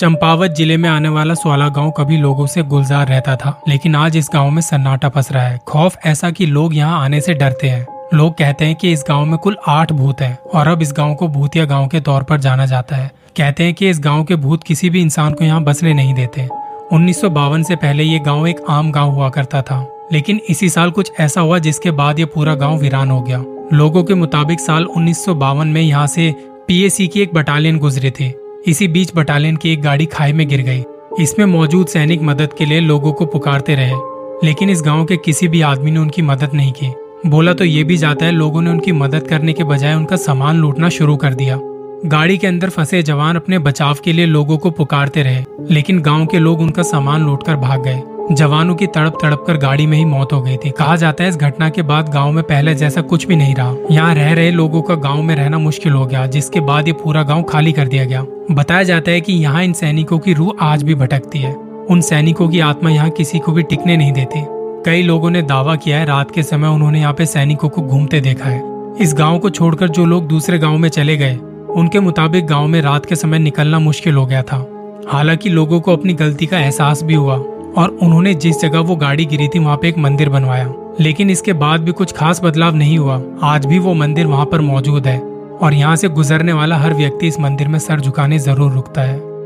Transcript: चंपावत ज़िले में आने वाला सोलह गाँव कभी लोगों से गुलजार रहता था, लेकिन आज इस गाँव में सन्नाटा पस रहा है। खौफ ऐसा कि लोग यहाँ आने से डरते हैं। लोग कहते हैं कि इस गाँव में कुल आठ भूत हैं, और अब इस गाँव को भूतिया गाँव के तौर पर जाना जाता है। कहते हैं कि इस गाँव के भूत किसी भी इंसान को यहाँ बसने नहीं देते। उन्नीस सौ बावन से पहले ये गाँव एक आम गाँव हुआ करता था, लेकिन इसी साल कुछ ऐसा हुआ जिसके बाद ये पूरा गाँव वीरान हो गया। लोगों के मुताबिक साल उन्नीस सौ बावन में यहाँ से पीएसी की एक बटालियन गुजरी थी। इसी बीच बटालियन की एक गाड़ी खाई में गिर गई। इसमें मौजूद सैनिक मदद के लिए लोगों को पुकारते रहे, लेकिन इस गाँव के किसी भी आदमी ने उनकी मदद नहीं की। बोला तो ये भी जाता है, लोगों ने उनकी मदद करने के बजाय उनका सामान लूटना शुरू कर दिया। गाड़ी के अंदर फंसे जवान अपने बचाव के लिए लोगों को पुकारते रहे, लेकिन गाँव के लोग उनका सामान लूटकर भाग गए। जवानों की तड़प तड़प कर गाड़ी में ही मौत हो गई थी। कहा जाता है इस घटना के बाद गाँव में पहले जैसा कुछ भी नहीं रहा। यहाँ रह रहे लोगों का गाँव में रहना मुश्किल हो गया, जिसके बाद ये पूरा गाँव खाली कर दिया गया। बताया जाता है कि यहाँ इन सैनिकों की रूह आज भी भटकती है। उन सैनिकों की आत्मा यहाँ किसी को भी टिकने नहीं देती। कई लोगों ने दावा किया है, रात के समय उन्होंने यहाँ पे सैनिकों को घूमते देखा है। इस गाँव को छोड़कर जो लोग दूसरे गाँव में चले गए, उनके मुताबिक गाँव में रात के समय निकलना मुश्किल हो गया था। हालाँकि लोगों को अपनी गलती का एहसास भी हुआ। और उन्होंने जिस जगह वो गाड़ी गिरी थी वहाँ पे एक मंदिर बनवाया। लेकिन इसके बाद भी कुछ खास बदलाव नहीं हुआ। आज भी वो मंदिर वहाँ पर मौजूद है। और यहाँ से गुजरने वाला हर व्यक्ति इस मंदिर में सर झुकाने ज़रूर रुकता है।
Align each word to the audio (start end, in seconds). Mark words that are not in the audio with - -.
चंपावत 0.00 0.50
ज़िले 0.50 0.76
में 0.76 0.88
आने 0.88 1.08
वाला 1.08 1.34
सोलह 1.34 1.68
गाँव 1.68 1.90
कभी 1.90 2.16
लोगों 2.16 2.46
से 2.46 2.62
गुलजार 2.64 3.08
रहता 3.08 3.34
था, 3.36 3.50
लेकिन 3.68 3.96
आज 3.96 4.16
इस 4.16 4.28
गाँव 4.34 4.50
में 4.50 4.60
सन्नाटा 4.62 5.08
पस 5.08 5.28
रहा 5.32 5.42
है। 5.42 5.58
खौफ 5.68 5.96
ऐसा 6.06 6.30
कि 6.30 6.46
लोग 6.46 6.74
यहाँ 6.76 7.00
आने 7.00 7.20
से 7.20 7.34
डरते 7.34 7.68
हैं। 7.68 7.86
लोग 8.14 8.32
कहते 8.34 8.64
हैं 8.64 8.74
कि 8.74 8.92
इस 8.92 9.04
गाँव 9.08 9.24
में 9.24 9.36
कुल 9.38 9.56
आठ 9.68 9.92
भूत 9.92 10.20
हैं, 10.20 10.38
और 10.46 10.68
अब 10.68 10.82
इस 10.82 10.92
गाँव 10.96 11.14
को 11.14 11.28
भूतिया 11.28 11.64
गाँव 11.64 11.86
के 11.88 12.00
तौर 12.00 12.22
पर 12.22 12.40
जाना 12.40 12.66
जाता 12.66 12.96
है। 12.96 13.10
कहते 13.36 13.64
हैं 13.64 13.74
कि 13.74 13.90
इस 13.90 14.00
गाँव 14.00 14.24
के 14.24 14.36
भूत 14.36 14.64
किसी 14.64 14.90
भी 14.90 15.02
इंसान 15.02 15.34
को 15.34 15.44
यहाँ 15.44 15.62
बसने 15.64 15.94
नहीं 15.94 16.14
देते। 16.14 16.48
उन्नीस 16.92 17.20
सौ 17.20 17.30
बावन 17.30 17.62
से 17.62 17.76
पहले 17.76 18.04
ये 18.04 18.18
गाँव 18.20 18.48
एक 18.48 18.64
आम 18.70 18.90
गाँव 18.92 19.10
हुआ 19.10 19.28
करता 19.30 19.62
था, 19.62 19.86
लेकिन 20.12 20.40
इसी 20.50 20.68
साल 20.70 20.90
कुछ 20.90 21.12
ऐसा 21.20 21.40
हुआ 21.40 21.58
जिसके 21.60 21.90
बाद 21.92 22.18
ये 22.18 22.24
पूरा 22.26 22.54
गाँव 22.56 22.78
वीरान 22.78 23.10
हो 23.10 23.20
गया। 23.20 23.44
लोगों 23.74 24.04
के 24.04 24.14
मुताबिक 24.16 24.60
साल 24.60 24.84
उन्नीस 24.86 25.24
सौ 25.24 25.34
बावन 25.36 25.68
में 25.68 25.82
यहाँ 25.82 26.06
से 26.08 26.34
पीएसी 26.68 27.08
की 27.08 27.20
एक 27.20 27.34
बटालियन 27.34 27.78
गुजरी 27.78 28.10
थी। 28.10 28.34
इसी 28.68 28.86
बीच 28.88 29.12
बटालियन 29.16 29.56
की 29.56 29.72
एक 29.72 29.82
गाड़ी 29.82 30.06
खाई 30.06 30.32
में 30.32 30.48
गिर 30.48 30.60
गई। 30.62 30.82
इसमें 31.20 31.44
मौजूद 31.46 31.86
सैनिक 31.86 32.22
मदद 32.22 32.52
के 32.52 32.64
लिए 32.64 32.80
लोगों 32.80 33.12
को 33.12 33.26
पुकारते 33.26 33.74
रहे, 33.74 33.94
लेकिन 34.46 34.70
इस 34.70 34.82
गाँव 34.82 35.04
के 35.04 35.16
किसी 35.16 35.48
भी 35.48 35.60
आदमी 35.60 35.90
ने 35.90 36.00
उनकी 36.00 36.22
मदद 36.22 36.54
नहीं 36.54 36.72
की। 36.72 36.92
बोला 37.26 37.54
तो 37.54 37.64
ये 37.64 37.84
भी 37.84 37.96
जाता 37.96 38.26
है, 38.26 38.32
लोगों 38.32 38.62
ने 38.62 38.70
उनकी 38.70 38.92
मदद 38.92 39.26
करने 39.28 39.52
के 39.52 39.64
बजाय 39.64 39.94
उनका 39.94 40.16
सामान 40.16 40.56
लूटना 40.56 40.88
शुरू 40.88 41.16
कर 41.16 41.34
दिया। 41.34 41.58
गाड़ी 42.06 42.38
के 42.38 42.46
अंदर 42.46 42.70
फंसे 42.70 43.02
जवान 43.02 43.36
अपने 43.36 43.58
बचाव 43.58 43.96
के 44.04 44.12
लिए 44.12 44.26
लोगों 44.26 44.58
को 44.58 44.70
पुकारते 44.70 45.22
रहे, 45.22 45.44
लेकिन 45.70 46.00
गाँव 46.00 46.26
के 46.26 46.38
लोग 46.38 46.60
उनका 46.60 46.82
सामान 46.82 47.26
लूटकर 47.26 47.56
भाग 47.56 47.82
गए। 47.82 48.02
जवानों 48.32 48.74
की 48.74 48.86
तड़प 48.86 49.18
तड़प 49.22 49.44
कर 49.46 49.56
गाड़ी 49.56 49.86
में 49.86 49.96
ही 49.98 50.04
मौत 50.04 50.32
हो 50.32 50.40
गई 50.42 50.56
थी। 50.56 50.70
कहा 50.70 50.96
जाता 50.96 51.24
है 51.24 51.30
इस 51.30 51.36
घटना 51.36 51.68
के 51.68 51.82
बाद 51.82 52.08
गाँव 52.08 52.32
में 52.32 52.42
पहले 52.44 52.74
जैसा 52.74 53.00
कुछ 53.00 53.26
भी 53.26 53.36
नहीं 53.36 53.54
रहा। 53.54 53.74
यहाँ 53.90 54.14
रह 54.14 54.32
रहे 54.32 54.50
लोगों 54.50 54.82
का 54.82 54.94
गाँव 54.94 55.22
में 55.22 55.34
रहना 55.36 55.58
मुश्किल 55.58 55.92
हो 55.92 56.06
गया, 56.06 56.26
जिसके 56.26 56.60
बाद 56.60 56.86
ये 56.88 56.92
पूरा 56.92 57.22
गाँव 57.22 57.42
खाली 57.42 57.72
कर 57.72 57.88
दिया 57.88 58.04
गया। 58.04 58.22
बताया 58.50 58.82
जाता 58.82 59.10
है 59.10 59.20
कि 59.20 59.32
यहाँ 59.32 59.64
इन 59.64 59.72
सैनिकों 59.72 60.18
की 60.18 60.32
रूह 60.32 60.52
आज 60.60 60.82
भी 60.82 60.94
भटकती 60.94 61.38
है। 61.38 61.54
उन 61.90 62.00
सैनिकों 62.00 62.48
की 62.48 62.60
आत्मा 62.60 62.90
यहाँ 62.90 63.10
किसी 63.10 63.38
को 63.38 63.52
भी 63.52 63.62
टिकने 63.62 63.96
नहीं 63.96 64.12
देती। 64.12 64.44
कई 64.86 65.02
लोगों 65.02 65.30
ने 65.30 65.42
दावा 65.42 65.76
किया 65.76 65.98
है, 65.98 66.06
रात 66.06 66.30
के 66.30 66.42
समय 66.42 66.68
उन्होंने 66.68 67.00
यहाँ 67.00 67.12
पे 67.12 67.26
सैनिकों 67.26 67.68
को 67.68 67.82
घूमते 67.82 68.20
देखा 68.20 68.48
है। 68.48 68.62
इस 69.00 69.14
गाँव 69.14 69.38
को 69.38 69.50
छोड़कर 69.50 69.88
जो 69.88 70.06
लोग 70.06 70.28
दूसरे 70.28 70.58
गाँव 70.58 70.78
में 70.78 70.88
चले 70.88 71.16
गए, 71.16 71.36
उनके 71.70 72.00
मुताबिक 72.00 72.46
गाँव 72.46 72.66
में 72.66 72.82
रात 72.82 73.06
के 73.06 73.16
समय 73.16 73.38
निकलना 73.38 73.78
मुश्किल 73.78 74.14
हो 74.14 74.26
गया 74.26 74.42
था। 74.42 74.66
हालाँकि 75.08 75.48
लोगों 75.48 75.80
को 75.80 75.92
अपनी 75.92 76.12
गलती 76.12 76.46
का 76.46 76.58
एहसास 76.58 77.02
भी 77.02 77.14
हुआ। 77.14 77.42
और 77.76 77.98
उन्होंने 78.02 78.34
जिस 78.34 78.60
जगह 78.60 78.80
वो 78.80 78.96
गाड़ी 78.96 79.24
गिरी 79.24 79.48
थी 79.48 79.58
वहाँ 79.58 79.76
पे 79.76 79.88
एक 79.88 79.98
मंदिर 79.98 80.28
बनवाया। 80.28 80.72
लेकिन 81.00 81.30
इसके 81.30 81.52
बाद 81.52 81.80
भी 81.80 81.92
कुछ 81.92 82.12
खास 82.12 82.40
बदलाव 82.44 82.74
नहीं 82.74 82.98
हुआ। 82.98 83.20
आज 83.42 83.66
भी 83.66 83.78
वो 83.78 83.94
मंदिर 83.94 84.26
वहाँ 84.26 84.46
पर 84.46 84.60
मौजूद 84.60 85.06
है। 85.06 85.18
और 85.62 85.74
यहाँ 85.74 85.96
से 85.96 86.08
गुजरने 86.08 86.52
वाला 86.52 86.76
हर 86.76 86.94
व्यक्ति 86.94 87.26
इस 87.26 87.40
मंदिर 87.40 87.68
में 87.68 87.78
सर 87.78 88.00
झुकाने 88.00 88.38
ज़रूर 88.38 88.72
रुकता 88.72 89.00
है। 89.00 89.29